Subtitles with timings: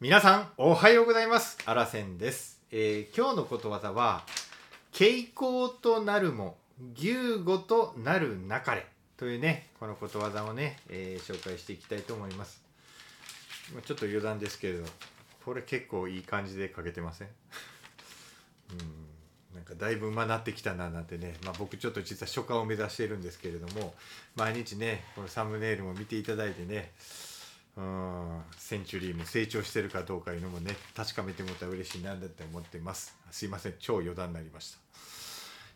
[0.00, 1.58] 皆さんおはようございます。
[1.66, 4.22] あらせんです、えー今日のことわざは
[4.92, 6.56] 傾向となるも
[6.96, 7.14] 牛
[7.44, 8.86] 語となるなかれ。
[9.16, 12.62] というねこのことわざをね、えー紹介していきたいと思います。
[13.84, 14.84] ちょっと余談ですけれど
[15.44, 17.28] これ結構いい感じで書けてません？
[18.70, 23.94] うんなんかだいぶ学ってきたななんてね、まあ、僕ちょっと実は初夏を目指しているんですけれども
[24.36, 26.92] 毎日ねこのサムネイルも見ていただいてね
[27.78, 28.42] うん。
[28.56, 33.16] センチュリーも成長してるかどうかいうのもね確かめてもらったら嬉しいなって思ってます。
[33.30, 33.74] すいません。
[33.78, 34.78] 超余談になりました、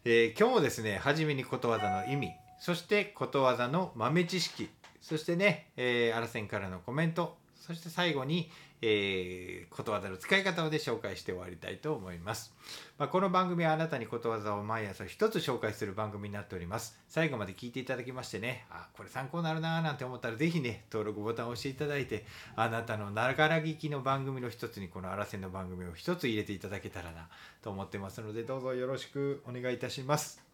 [0.05, 4.69] えー今日もですね初めにことわざの意味そしてことわざの豆知識
[5.01, 8.51] そしてね、えー、アラセンからのコメントそして最後に、
[8.83, 12.53] えー、ことわざの使い方をで紹介して終わりたいと思います、
[12.99, 16.99] まあ、この番組はあなたにことわざを毎朝一つ紹介する番組になっております。
[17.09, 22.25] 最後まで聞いていただきましてねあこれ参考になるなーなんて思ったらぜひね登録ボタンを押していただいて
[22.57, 27.29] あなたのながら聞きの番組の一つにこのあらせんの番組を一つ入れていただけたらな
[27.63, 30.52] と思ってますのでどうぞよろしくお願いいたします。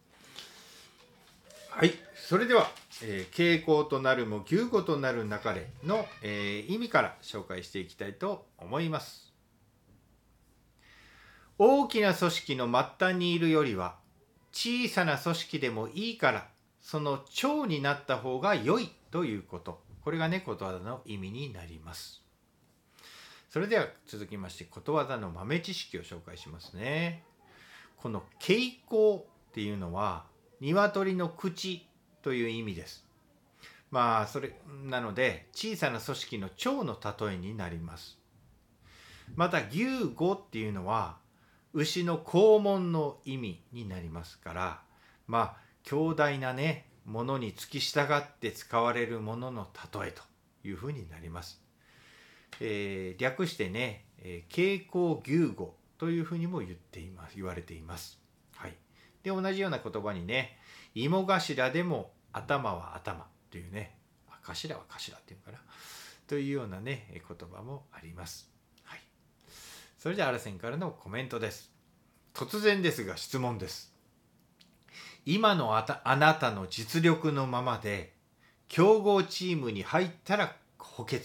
[1.69, 1.93] はい。
[2.15, 2.69] それでは、
[3.03, 9.33] えー傾向となるも牛語となるなかれの、えー意味から紹介していきたいと思います。
[11.57, 13.95] 大きな組織の末端にいるよりは
[14.51, 16.47] 小さな組織でもいいから
[16.81, 19.81] その長になった方が良いということ。
[20.01, 22.21] これがねことわざの意味になります。
[23.49, 27.23] それでは続きましてことわざの豆知識を紹介しますね。
[27.97, 30.25] この傾向っていうのは
[30.59, 31.87] 鶏の口
[32.21, 33.05] という意味です。
[33.91, 34.53] まあそれ
[34.85, 38.17] なので小さな組織の長の例えになります。
[39.35, 41.17] また牛語っていうのは
[41.73, 44.81] 牛の肛門の意味になりますから
[45.27, 50.23] まあ強大なねものに付き従って使われるものの例えと
[50.67, 51.61] いうふうになります、
[52.59, 58.19] えー略してね、えー傾向牛語というふうにも言っています言われています。
[59.23, 60.57] で同じような言葉にね
[60.95, 63.95] 芋頭でも頭は頭というね
[64.41, 65.59] 頭は頭っていうのかな
[66.27, 68.49] というようなね言葉もあります。
[68.83, 68.99] はい。
[69.97, 71.71] それではアラセンからのコメントです。
[72.33, 73.93] 突然ですが質問です
[75.25, 78.13] 今のあたあなたの実力のままで
[78.67, 81.21] 強豪チームに入ったら補欠。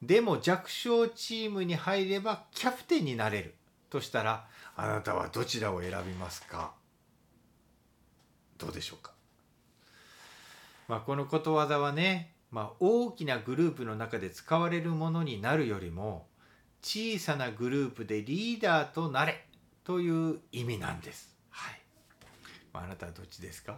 [0.00, 3.54] でも弱小チームに入ればキャプテンになれる。
[3.90, 4.46] としたら
[4.82, 6.72] あなたはどちらを選びますか？
[8.56, 9.12] どうでしょうか？
[10.88, 16.26] まあこのことわざはね、まあ、大きなグループの中で使われるものになるよりも
[16.82, 19.44] 小さなグループでリーダーとなれ
[19.84, 21.34] という意味なんです。
[21.50, 21.80] はい。
[22.72, 23.76] まあ、あなたはどっちですか？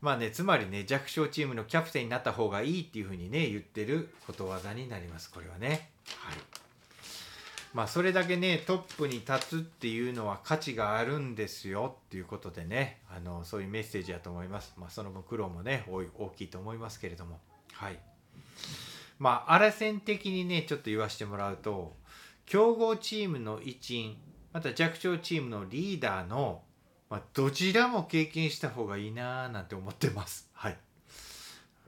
[0.00, 5.30] まあね、つまりね、弱小チームのキャプテンになった方がいいっていうふうにね、言ってることわざになります。
[5.30, 5.90] これはね。
[6.18, 6.63] はい。
[7.74, 14.74] まあ、それだけね、トップに立つっていうのは価値があるんですよっていうことでね、あの、そういうメッセージだと思います。
[14.78, 17.40] まあ、その分苦労もね、大きいと思いますけれども。
[17.72, 17.98] はい。
[19.18, 21.96] まあ、アラセン的にね、ちょっと言わせてもらうと、
[22.46, 24.18] 強豪チームの一員、
[24.52, 26.62] また弱小チームのリーダーの、
[27.10, 30.48] まあ、どちらも経験した方がいいなぁなんて思ってます。
[30.52, 30.78] はい。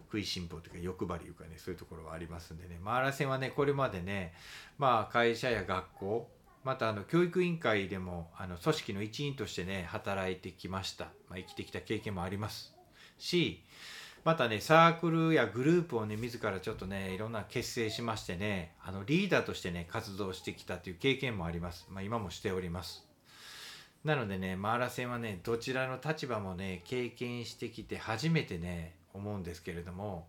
[0.06, 2.78] 食いしん坊というか欲張りいうかね、そういうところはありますんでね。
[2.82, 4.32] まあ、アラセンはね、これまでね、
[4.78, 6.30] まあ、会社や学校、
[6.64, 11.04] またあの教育委員会でもあの組織の一員としてね、働いてきました。
[11.28, 12.74] まあ、生きてきた経験もあります
[13.18, 13.62] し、
[14.24, 21.86] またね、サークルやグループをね、自らちょっとね、いろんな結成しましてね、あのリーダーとしてね、活動してきたという経験もあります。
[21.90, 23.05] まあ、今もしております。
[24.06, 30.28] なのでね、マーラ戦はね、どちらの立場もね、経験してきて初めてね、思うんですけれども、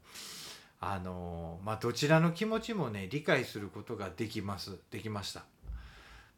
[0.80, 5.44] あのまあ、どちらの気持ちもね、理解することができます、できました。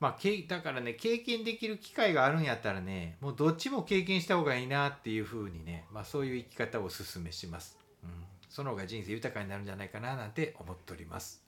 [0.02, 0.18] まあ、
[0.50, 7.78] だからね、経験できる機会があるんやったらね、もうどっちも経験した方がいいなっていうふうにね、まあ、そういう生き方をお勧めします。
[8.04, 8.10] うん、
[8.50, 11.42] その方が人生豊かになるんじゃないかななんて思っております。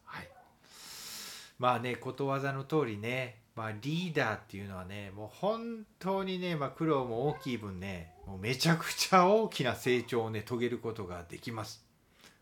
[1.62, 11.86] まあね、ことわざの通りね、まあ、リーダーっていうのはね、もう本当にね、まあ、苦労も大きい分ね、もうめちゃくちゃ大きな成長をね、遂げることができます。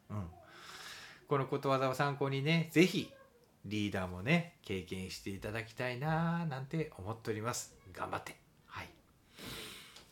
[0.10, 0.24] うん。
[1.28, 3.12] このことわざを参考にね、ぜひ
[3.66, 7.76] リーダーもね、経験していただきたいなぁなんて思っております。
[7.92, 8.38] 頑張って。
[8.68, 8.90] はい。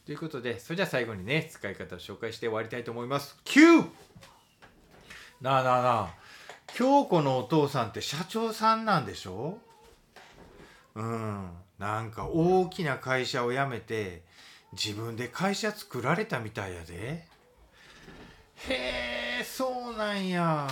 [0.05, 3.37] ということで、それじゃあ最後にね、使い方を紹介して終わりたいと思います。
[3.45, 3.85] 9!
[5.39, 6.26] なあなあなあ、
[6.73, 9.57] 京子のお父さんって社長さんなんでしょ？
[10.95, 11.49] うん。
[11.79, 14.23] なんか大きな会社を辞めて、
[14.73, 17.25] 自分で会社作られたみたいやで。
[18.69, 20.67] へえ、そうなんや。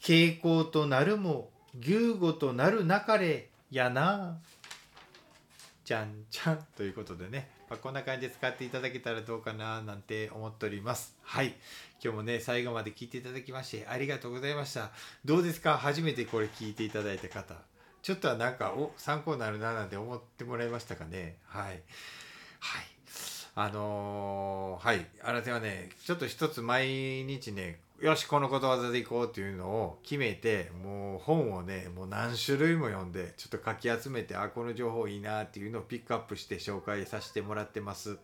[0.00, 1.50] 傾向となるも
[1.80, 4.38] 牛語となるなかれやな
[5.84, 11.16] じゃんじゃんということでね、まあ、こんな感じで使っていただけたらどうかななんて思っております。
[11.22, 11.54] はい。
[12.04, 14.90] 今日もね最後まで聞いていただきましてありがとうございました。
[15.24, 15.78] どうですか？
[15.78, 17.54] 初めてこれ聞いていただいた方。
[18.02, 21.36] ちょっとはなんかお参考になるななんて思ってもらいましたかね？
[21.46, 21.64] はい。
[21.64, 21.80] はい。
[23.54, 25.06] あのー、はい。
[25.24, 25.88] 新手はね。
[26.04, 26.88] ちょっと一つ毎
[27.24, 38.18] 日ねよしこのことわざでいこうっていうのを決めてもう本をねもう何種類も読んでちょっとかき集めてあこの情報いいなっていうのをピックアップして紹介させてもらってます。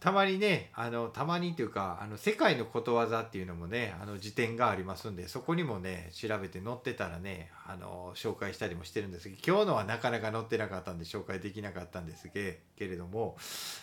[0.00, 13.36] たまにねあのたまにっていうかあの世界のことわざっていうのもねあの辞典がありますんでそこにもね調べて載ってたらねあの紹介したりもしてるんですけど今日のはなかなか載ってなかったんで紹介できなかったんですけれども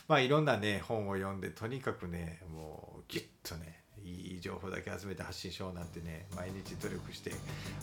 [0.07, 7.31] まあいろんなね本を読んでとにかくねもうギュッとねいい情報だけ集めて発信しようなんてね毎日努力して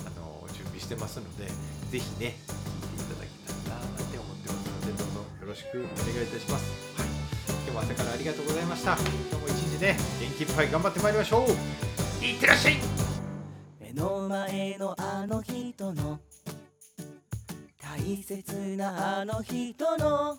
[0.00, 1.46] あの準備してますので
[1.90, 2.54] 是非ね聞
[2.94, 6.72] いていただけたらななんて思ってますのでどうぞよろしくお願いいたします。
[6.96, 7.08] はい、
[7.48, 8.92] 今日も朝からありがとうございました。
[8.92, 12.24] 今日も一日ね元気いっぱい頑張ってまいりましょう。
[12.24, 12.76] いってらっしゃい。
[13.80, 16.20] 目の前のあの人の
[17.82, 20.38] 大切なあの人の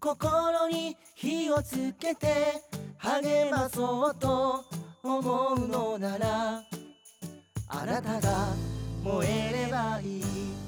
[0.00, 2.62] 心に火をつけて
[3.00, 4.64] 励まそうと
[5.02, 6.62] 思うのなら
[7.68, 8.48] あなたが
[9.04, 10.67] 燃えればいい。